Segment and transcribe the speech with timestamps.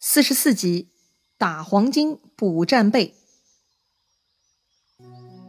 [0.00, 0.86] 四十四集，
[1.36, 3.14] 打黄金补战备。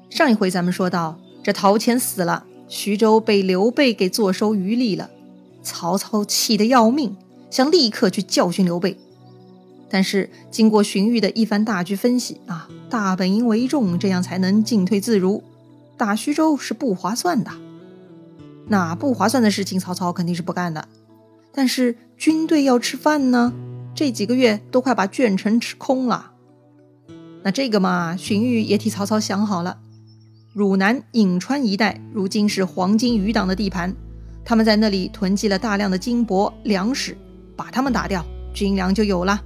[0.09, 5.11] 上一回咱们说到，这陶谦死了，徐州被刘备给坐收渔利了。
[5.61, 7.15] 曹操气得要命，
[7.51, 8.97] 想立刻去教训刘备。
[9.87, 15.43] 但是经过荀彧的一番大局分析啊，大本营为重，这样才能进退自如。
[15.95, 17.51] 打徐州是不划算的。
[18.65, 20.87] 那不划算的事情，曹操肯定是不干的。
[21.51, 23.53] 但是军队要吃饭呢。
[23.99, 26.31] 这几个月都快把卷城吃空了，
[27.43, 29.77] 那这个嘛，荀彧也替曹操想好了。
[30.53, 33.93] 汝南、颍川一带如今是黄巾余党的地盘，
[34.45, 37.17] 他们在那里囤积了大量的金帛粮食，
[37.57, 39.43] 把他们打掉，军粮就有了。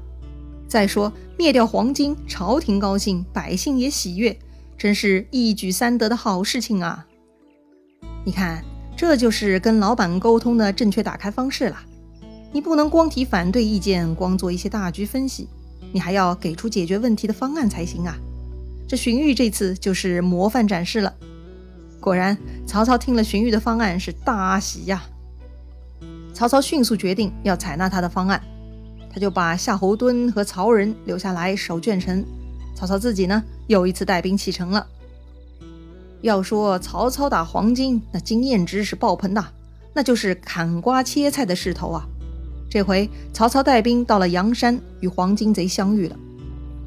[0.68, 4.38] 再说灭掉黄巾，朝廷高兴，百姓也喜悦，
[4.78, 7.04] 真是一举三得的好事情啊！
[8.24, 8.64] 你看，
[8.96, 11.80] 这就是跟老板沟通的正确打开方式了。
[12.54, 15.50] 你不能光提反对意见，光做一些大局分析，
[15.92, 18.16] 你还要给出解决问题的方案才行啊！
[18.88, 21.12] 这荀彧这次就是模范展示了。
[22.00, 22.38] 果然，
[22.68, 25.04] 曹操听了荀彧的方案是大喜呀。
[26.32, 28.40] 曹操迅速决定要采纳他的方案，
[29.12, 32.24] 他就把夏侯惇和曹仁留下来守卷城，
[32.76, 34.86] 曹操自己呢又一次带兵启程了。
[36.22, 39.44] 要说曹操打黄巾，那经验值是爆棚的，
[39.94, 42.08] 那就是砍瓜切菜的势头啊！
[42.74, 46.16] 这回曹操带兵到了阳山，与黄巾贼相遇了。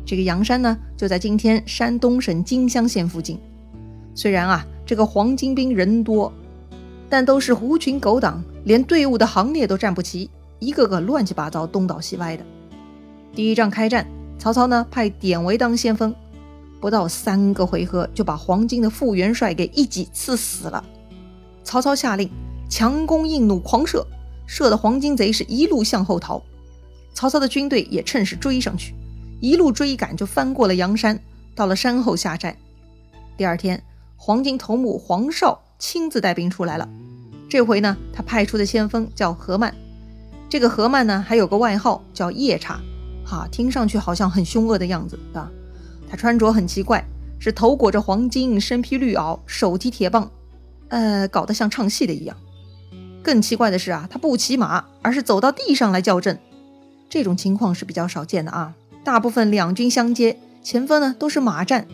[0.04, 3.38] 这个阳山呢，就在今天山东省金乡县附近。
[4.12, 6.32] 虽然啊，这个黄巾兵人多，
[7.08, 12.44] 但都是狐群狗党，连队伍的行列都站不齐，一个个乱七八糟，东倒西歪的。
[13.32, 14.04] 第一仗开战，
[14.40, 16.12] 曹操呢派典韦当先锋，
[16.80, 20.84] 不到三个回合就把黄巾的副元帅给一戟刺死了。
[21.62, 22.28] 曹操下令
[22.68, 24.04] 强弓硬弩，狂射。
[24.46, 26.42] 射的黄巾贼是一路向后逃，
[27.12, 28.94] 曹操的军队也趁势追上去，
[29.40, 31.18] 一路追赶就翻过了阳山，
[31.54, 32.56] 到了山后下寨。
[33.36, 33.82] 第二天，
[34.16, 36.88] 黄巾头目黄绍亲自带兵出来了。
[37.48, 39.74] 这回呢，他派出的先锋叫何曼。
[40.48, 42.80] 这个何曼呢，还有个外号叫夜叉，
[43.24, 45.50] 哈，听上去好像很凶恶的样子啊。
[46.08, 47.04] 他穿着很奇怪，
[47.38, 50.30] 是头裹着黄金，身披绿袄，手提铁棒，
[50.88, 52.36] 呃，搞得像唱戏的一样。
[53.26, 56.38] 更奇怪的是啊，他不骑马，而是走到地上来叫阵。
[57.10, 58.72] 这种情况是比较少见的啊。
[59.02, 61.88] 大部分两军相接，前锋呢都是马战。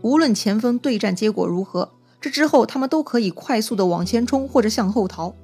[0.00, 1.90] 无论前锋对战结果如何，
[2.22, 5.34] 这之后他们都可以快速的往前冲或者向后逃。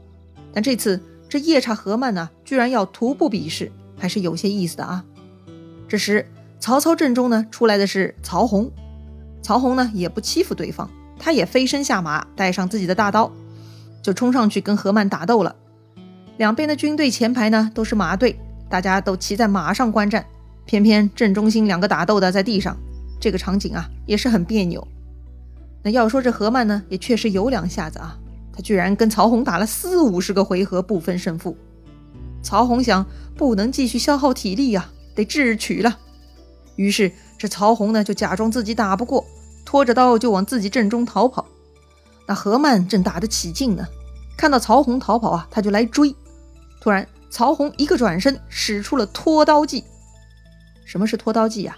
[0.54, 5.04] 但这次这夜叉何曼呢，居然要徒步比试，还是有些意思的啊。
[5.86, 6.26] 这时
[6.58, 8.70] 曹操阵中呢出来的是曹洪，
[9.42, 13.30] 曹洪呢也不欺负对方，他也飞身下马，带上自己的大刀。
[14.02, 15.54] 就冲上去跟何曼打斗了。
[16.36, 20.24] 两边的军队前排呢都是马队，大家都骑在马上观战。
[20.64, 22.76] 偏偏正中心两个打斗的在地上，
[23.20, 24.86] 这个场景啊也是很别扭。
[25.82, 28.16] 那要说这何曼呢，也确实有两下子啊，
[28.52, 31.56] 他居然跟曹洪打了四五十个回合不分胜负。
[32.42, 33.04] 曹洪想
[33.36, 35.98] 不能继续消耗体力呀，得智取了。
[36.76, 39.24] 于是这曹洪呢就假装自己打不过，
[39.64, 41.44] 拖着刀就往自己阵中逃跑。
[42.32, 43.86] 那何曼正打得起劲呢，
[44.38, 46.16] 看到曹洪逃跑啊，他就来追。
[46.80, 49.84] 突然，曹洪一个转身，使出了拖刀计。
[50.86, 51.76] 什么是拖刀计呀？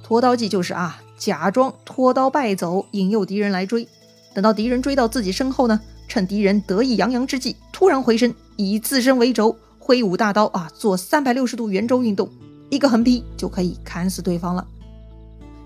[0.00, 3.88] 拖刀计就是啊，假装拖刀败走，引诱敌人来追。
[4.32, 12.30] 等到敌人追到自己身后呢，趁敌人得意洋洋之际，突然回身，以自身为轴，挥舞大刀啊，做三百六十度圆周运动，
[12.70, 14.64] 一个横劈就可以砍死对方了。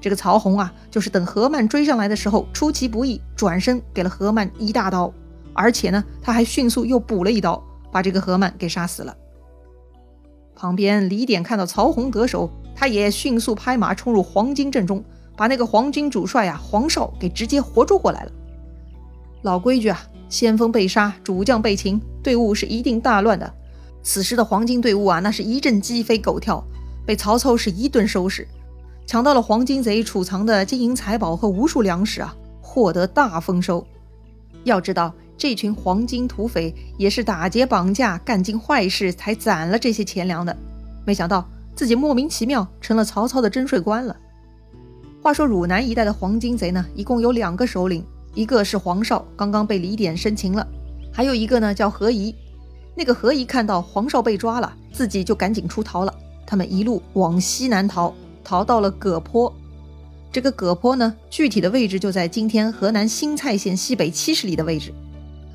[0.03, 5.15] 这个曹洪啊，就是等何曼追上来的时候出其不意，转身给了何曼一大刀，
[5.55, 9.17] 而且呢，他还迅速又补了一刀，把这个何曼给杀死了。
[10.57, 15.05] 旁边李典看到曹洪得手，他也迅速拍马冲入黄巾阵中，
[15.37, 18.33] 把那个黄巾主帅啊黄绍给直接活捉过来了。
[19.43, 23.55] 老规矩啊，先锋被杀，主将被擒，队伍是一定大乱的。
[24.03, 26.65] 此时的黄巾队伍啊，那是一阵鸡飞狗跳，
[27.07, 28.49] 被曹操是一顿收拾。
[29.07, 33.85] 抢到了黄金贼储藏的金银财宝和无数粮食啊，获得大丰收。
[34.65, 40.57] 要知道，这群黄金土匪也是打劫绑架、干尽坏事才攒了这些钱粮的。
[41.05, 44.17] 没想到自己莫名其妙成了曹操的征税官了。
[45.21, 50.67] 话说汝南一带的黄金贼呢，一共有两个首领，一个是黄绍，刚刚被李典生擒了；
[51.13, 52.35] 还有一个呢叫何仪。
[52.95, 56.15] 那个何仪看到黄绍被抓了，自己就赶紧出逃了。
[56.47, 58.15] 他们一路往西南逃。
[58.45, 59.53] 逃到了葛坡，
[60.31, 64.93] 这个葛坡呢，具体的位置就在今天河南新蔡县西北七十里的位置。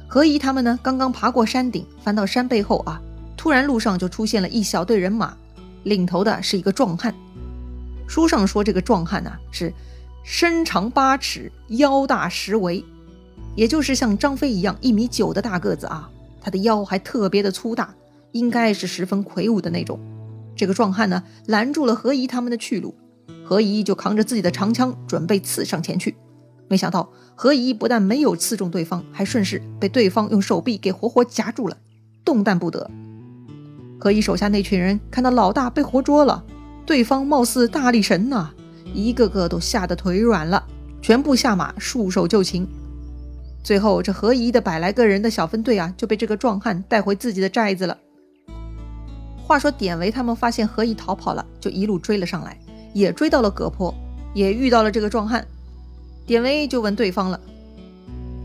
[0.07, 3.01] 何仪他们呢，刚刚爬过山顶，翻到山背后啊，
[3.35, 5.35] 突然路上就出现了一小队人马，
[5.83, 7.13] 领头的是一个壮汉。
[8.07, 9.73] 书上说这个壮汉呢是
[10.23, 12.83] 身长八尺，腰大十围，
[13.55, 16.09] 也就是像张飞一样一米九的大个子啊。
[16.39, 17.93] 他的腰还特别的粗大，
[18.31, 19.99] 应该是十分魁梧的那种。
[20.57, 22.95] 这个壮汉呢拦住了何仪他们的去路，
[23.45, 26.15] 何仪就扛着自己的长枪准备刺上前去。
[26.67, 31.77] 没想到何仪不但没有刺中对方，还顺势被对方用手臂给活活夹住了，
[32.25, 32.89] 动弹不得。
[33.99, 36.43] 何仪手下那群人看到老大被活捉了，
[36.85, 38.49] 对方貌似大力神呐，
[38.93, 40.65] 一个个都吓得腿软了，
[41.01, 42.67] 全部下马束手就擒。
[43.63, 47.97] 最后这何仪的百来个人的小分队啊，就被这个壮汉带回自己的寨子了。
[49.47, 52.59] 话说典韦他们发现何以逃跑了，就一路追了上来，
[52.93, 53.95] 也追到了葛坡，
[54.33, 55.47] 也遇到了这个壮汉。
[56.25, 57.39] 典韦就问对方了：“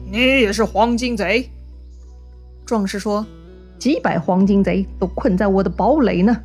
[0.08, 1.50] 你也是黄金贼？”
[2.64, 3.26] 壮士说
[3.80, 6.40] ：“几百黄金贼都困在我的堡垒呢。”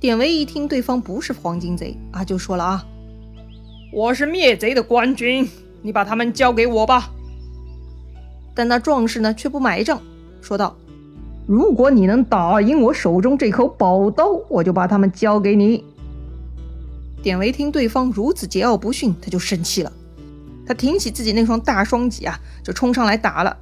[0.00, 2.84] 典韦一听对方不是黄金贼啊，就说了：“啊，
[3.92, 5.48] 我是灭贼的官军，
[5.82, 7.12] 你把他们交给我吧。”
[8.52, 10.02] 但那壮士呢却不买账，
[10.42, 10.76] 说道
[11.48, 15.82] ：“如果你能打赢我手中这口宝刀，我就把他们交给你。”
[17.24, 19.90] 典韦听对方如此桀骜不驯，他就生气了。
[20.66, 23.56] 他挺起自己那双大双戟啊，就冲上来打了。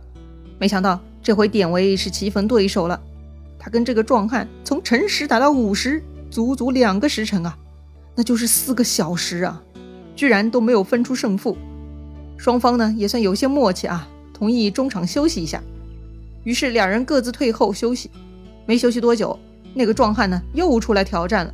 [0.59, 3.01] 没想到这回典韦是棋逢对手了。
[3.57, 7.57] 他跟这个壮汉从辰时打到午时，足足两个时辰啊，
[8.17, 9.63] 那就是四个小时啊，
[10.17, 11.57] 居然都没有分出胜负。
[12.37, 15.63] 双方呢也算有些默契啊，同意中场休息一下。
[16.47, 18.09] 于是两人各自退后休息。
[18.67, 19.37] 没休息多久，
[19.75, 21.53] 那个壮汉呢又出来挑战了。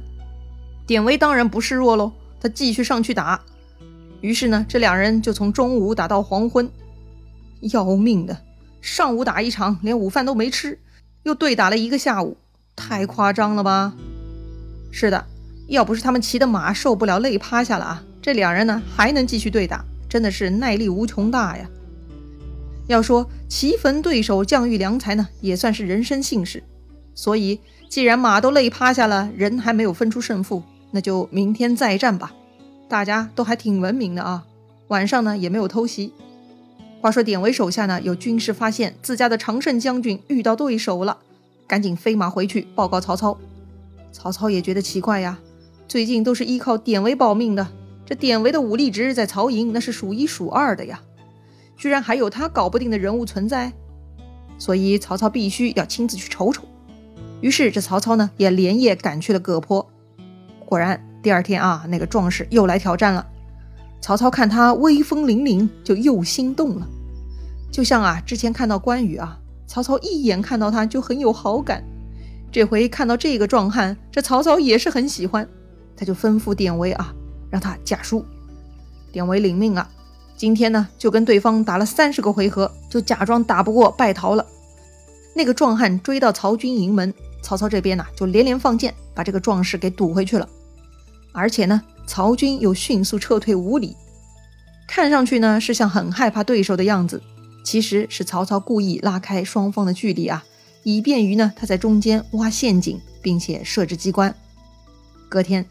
[0.86, 3.40] 典韦当然不示弱喽，他继续上去打。
[4.20, 6.70] 于是呢，这两人就从中午打到黄昏，
[7.60, 8.36] 要命的！
[8.82, 10.78] 上午打一场，连午饭都没吃，
[11.22, 12.36] 又对打了一个下午，
[12.76, 13.94] 太夸张了吧？
[14.90, 15.24] 是的，
[15.68, 21.66] 要不是他们骑的马受不了累趴下了啊，这两人呢还能继续对打，真的是耐力无穷大呀。
[22.92, 26.62] 要说棋逢对手，将遇良才呢，也算是人生幸事。
[27.14, 27.58] 所以，
[27.88, 30.62] 既然马都累趴下了，人还没有分出胜负，
[30.92, 32.32] 那就明天再战吧。
[32.88, 34.44] 大家都还挺文明的啊，
[34.88, 36.12] 晚上呢也没有偷袭。
[37.00, 41.18] 话说典韦手下呢有军士发现自家的常胜将军遇到对手了，
[41.66, 43.36] 赶紧飞马回去报告曹操。
[44.12, 45.38] 曹操也觉得奇怪呀，
[45.88, 47.66] 最近都是依靠典韦保命的，
[48.06, 51.00] 这典韦的武力值在曹营那是数一数二的呀，
[51.76, 53.72] 居然还有他搞不定的人物存在，
[54.58, 56.64] 所以曹操必须要亲自去瞅瞅。
[57.40, 59.90] 于是这曹操呢也连夜赶去了葛坡，
[60.66, 61.08] 果然。
[61.22, 63.24] 第二天啊，那个壮士又来挑战了。
[64.00, 66.88] 曹操看他威风凛凛，就又心动了。
[67.70, 71.84] 就像啊，之前看到关羽啊，曹操一眼看到他就很有好感。
[72.50, 75.48] 这回看到这个壮汉，这曹操也是很喜欢，
[75.96, 77.14] 他就吩咐典韦啊，
[77.48, 78.24] 让他假输。
[79.12, 79.88] 典韦领命啊，
[80.42, 84.44] 今天呢就跟对方打了三十个回合，就假装打不过败逃了。
[85.36, 90.48] 那个壮汉追到曹军营门，曹操这边呢就连连放箭，把这个壮士给堵回去了。
[91.30, 93.96] 而且呢，曹军又迅速撤退五里，
[94.88, 97.22] 看上去呢是像很害怕对手的样子，
[97.64, 100.44] 其实是曹操故意拉开双方的距离啊，
[100.82, 104.34] 以便于呢他在中间挖陷阱，并且设置机关。
[105.28, 105.64] 隔天，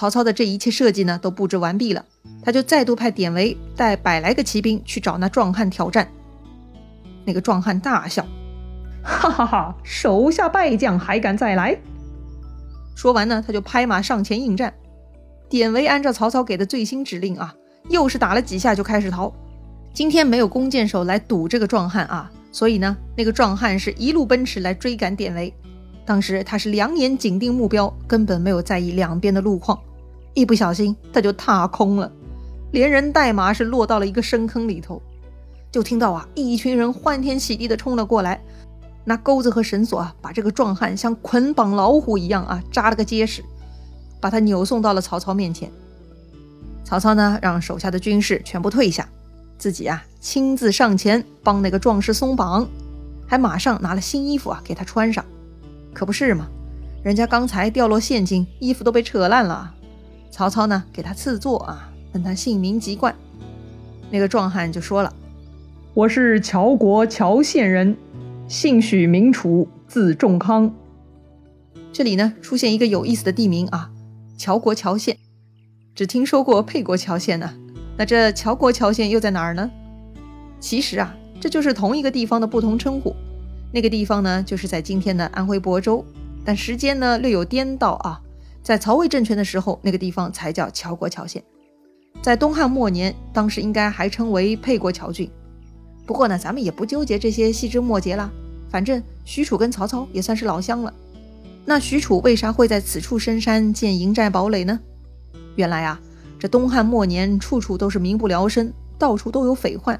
[0.00, 2.02] 曹操的这一切设计呢都布置完毕了，
[2.42, 6.10] 他就再度派典韦带百来个骑兵去找那壮汉挑战。
[7.26, 8.24] 那个壮汉大笑，
[9.02, 11.78] 哈哈哈，手下败将还敢再来？
[12.96, 14.72] 说完呢，他就拍马上前应战。
[15.50, 17.54] 典韦按照曹操给的最新指令啊，
[17.90, 19.30] 又是打了几下就开始逃。
[19.92, 25.52] 今天没有弓箭手来堵这个壮汉啊，所以呢，那个壮汉是一路奔驰来追赶典韦。
[26.06, 29.78] 当时他是两眼紧盯目标，根本没有在意两边的路况。
[30.34, 32.10] 一不小心他就踏空了，
[32.72, 35.00] 连人带马是落到了一个深坑里头。
[35.72, 38.40] 就听到啊，一群人欢天喜地的冲了过来。
[39.04, 43.42] 拿钩子和绳索啊，把这个壮汉像捆绑老虎一样啊扎了个结实，
[44.20, 45.70] 把他扭送到了曹操面前。
[46.84, 49.08] 曹操呢，让手下的军士全部退下，
[49.56, 52.68] 自己啊亲自上前帮那个壮士松绑，
[53.26, 55.24] 还马上拿了新衣服啊给他穿上。
[55.94, 56.46] 可不是嘛，
[57.02, 59.74] 人家刚才掉落陷阱，衣服都被扯烂了。
[60.30, 63.14] 曹操呢，给他赐座啊，问他姓名籍贯。
[64.10, 65.12] 那个壮汉就说了
[65.94, 67.96] ：“我是乔国乔县人。”
[68.48, 70.74] 姓许名楚，字仲康。
[71.92, 73.90] 这里呢出现一个有意思的地名啊，
[74.36, 75.18] 乔国乔县。
[75.94, 77.52] 只听说过沛国乔县呢，
[77.96, 79.70] 那这乔国乔县又在哪儿呢？
[80.58, 83.14] 其实啊，这就是同一个地方的不同称呼。
[83.72, 86.04] 那个地方呢，就是在今天的安徽亳州，
[86.44, 88.20] 但时间呢略有颠倒啊。
[88.62, 91.42] 在曹魏政权的时候，那个地方才叫乔国乔县。
[92.22, 95.30] 在东汉末年，当时应该还称为沛国谯郡。
[96.06, 98.30] 不过呢，咱们也不纠结这些细枝末节了。
[98.68, 100.92] 反正许褚跟曹操也算是老乡了。
[101.64, 104.78] 那许褚为啥会在此处深山建营寨堡垒呢？
[105.56, 106.00] 原来啊，
[106.38, 109.98] 这东汉末年处处都是民不聊生，到处都有匪患。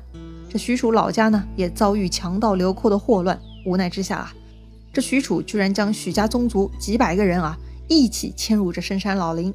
[0.49, 3.40] 这许褚老家呢，也遭遇强盗流寇的祸乱。
[3.67, 4.35] 无奈之下啊，
[4.93, 7.57] 这许褚居然将许家宗族几百个人啊
[7.90, 9.52] 一起迁入这深山老林。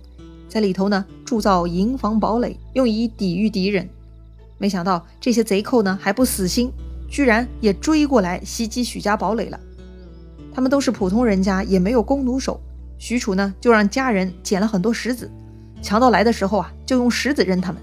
[0.50, 3.88] 在里头呢，铸造营房堡垒，用以抵御敌人。
[4.58, 6.70] 没想到这些贼寇呢，还不死心，
[7.10, 9.58] 居然也追过来袭击许家堡垒了。
[10.54, 12.60] 他们都是普通人家，也没有弓弩手。
[12.98, 15.32] 许褚呢，就让家人捡了很多石子，
[15.82, 17.82] 强盗来的时候啊，就用石子扔他们。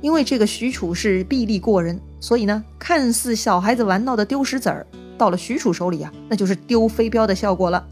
[0.00, 4.84] 因为这个许褚是臂力过人，所以呢，看似小孩子玩闹的丢石子儿，
[5.16, 7.86] 到了许褚手里啊，那就是丢飞镖的效果了。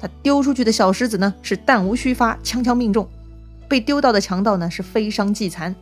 [0.00, 3.06] 他丢出去的小石子呢，是弹无虚发，枪枪命中。
[3.68, 5.72] 被丢到的强盗呢是非伤即残，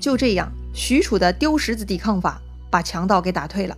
[0.00, 2.40] 就这样，许褚的丢石子抵抗法
[2.70, 3.76] 把强盗给打退了。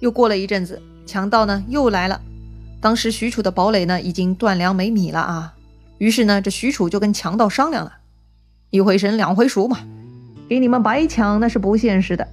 [0.00, 2.20] 又过了一阵子，强盗呢又来了。
[2.80, 5.54] 当时许褚的堡垒呢已经断粮没米了啊，
[5.96, 7.92] 于是呢这许褚就跟强盗商量了：
[8.68, 9.78] 一回生两回熟嘛，
[10.48, 12.28] 给你们白抢那是不现实的。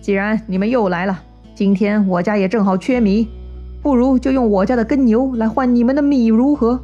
[0.00, 1.22] 既然你们又来了，
[1.54, 3.28] 今天我家也正好缺米，
[3.82, 6.80] 不如就用我家的耕牛来换你们的米，如何？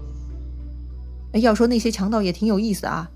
[1.32, 3.08] 哎，要说那些强盗也挺有意思啊，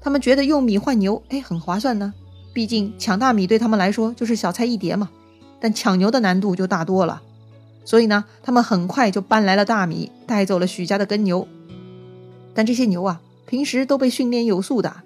[0.00, 2.12] 他们觉得用米换牛，哎，很划算呢。
[2.52, 5.08] 毕竟抢大米对他们来说就是小菜一碟嘛，
[5.58, 7.22] 但抢牛的难度就大多了。
[7.84, 11.48] 所以呢，他们很快就搬来了大米，带走了许家的耕牛。
[12.52, 14.96] 但这些牛啊，平时都被训练有素的，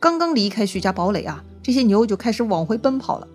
[0.00, 3.28] 刚刚离开许家堡垒啊，这些牛就开始往回奔跑了。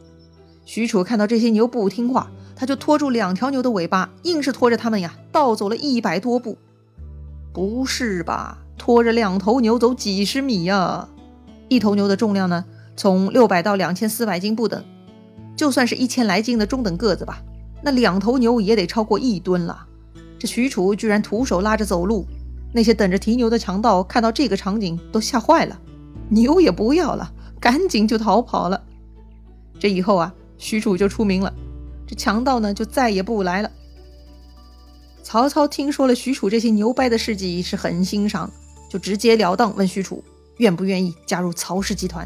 [0.65, 6.57] 许褚看到这些牛不听话，他就拖住两条牛的尾巴，硬是拖着他们呀，倒走了一百多步。
[7.53, 8.57] 不是吧？
[8.79, 11.07] 拖着两头牛走几十米呀？
[11.69, 14.83] 一头牛的重量呢，从六百到两千四百斤不等。
[15.55, 17.43] 就算是一千来斤的中等个子吧，
[17.83, 19.85] 那两头牛也得超过一吨了。
[20.39, 22.25] 这许褚居然徒手拉着走路，
[22.73, 25.79] 那些等着提牛的强盗看到这个场景都吓坏了，
[26.29, 28.81] 牛也不要了，赶紧就逃跑了。
[29.79, 31.53] 这以后啊，许褚就出名了，
[32.07, 33.69] 这强盗呢就再也不来了。
[35.23, 38.49] 曹操听说了许褚这些牛掰的事迹，是很欣赏，
[38.89, 40.23] 就直截了当问许褚
[40.57, 42.25] 愿不愿意加入曹氏集团。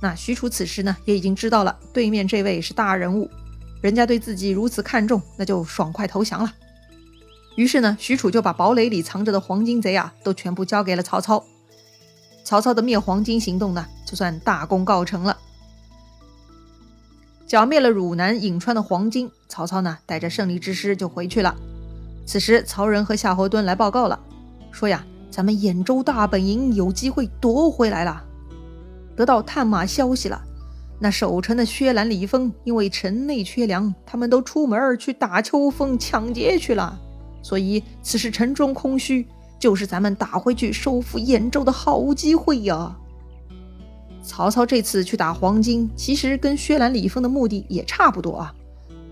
[0.00, 3.30] 那许褚此时呢，也已经知道了对面这位是大人物，
[3.80, 6.52] 人家对自己如此看重，那就爽快投降了。
[7.54, 11.44] 于是呢，许褚就把堡垒里藏着的黄金贼啊，都全部交给了曹操。
[12.42, 15.38] 曹操的灭黄金行动呢，就算大功告成了。
[17.52, 21.54] 剿灭了汝南、颍川的黄金，曹操呢，带着胜利之师就回去了。
[22.24, 24.18] 此时，曹仁和夏侯惇来报告了，
[24.70, 28.24] 说呀，咱们兖州大本营有机会夺回来了。
[29.14, 30.42] 得到探马消息了，
[30.98, 36.98] 那守城的薛兰、李丰因为城内缺粮，他们都出门去打秋风、抢劫去了。
[37.42, 39.28] 所以此时城中空虚，
[39.58, 42.96] 就是咱们打回去收复兖州的好机会呀。
[44.22, 48.54] 曹操这次去打黄巾，其实跟薛兰、李丰的目的也差不多啊，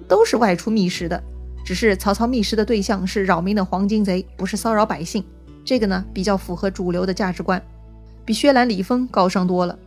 [0.06, 1.22] 都是外出觅食的。
[1.64, 5.22] 只是曹操觅食的对象是扰民的黄巾贼，不是骚扰百姓。
[5.64, 7.62] 这个呢，比较符合主流的价值观，
[8.24, 9.78] 比薛兰、李丰高尚多了。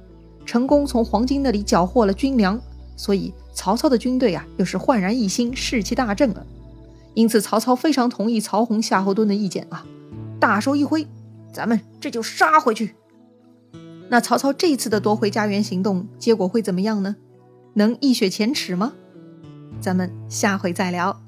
[0.46, 2.60] 成功从黄巾那里缴获了军粮，
[2.96, 6.46] 所以曹操的军队啊，又是焕然一新，士气大振了。
[7.16, 9.86] 因此，曹操非常同意曹洪、夏侯惇的意见啊，
[10.40, 11.08] 大手一挥，
[11.52, 12.96] 咱们这就杀回去。
[14.10, 17.16] 那曹操这次的夺回家园行动，结果会怎么样呢？
[17.74, 18.94] 能一雪前耻吗？
[19.82, 21.20] 咱们下回再聊。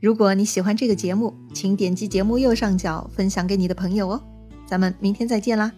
[0.00, 4.22] 如果你喜欢这个节目，请点击节目右上角分享给你的朋友哦。
[4.66, 5.72] 咱们明天再见啦！